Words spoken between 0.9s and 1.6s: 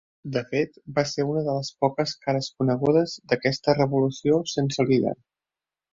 va ser una de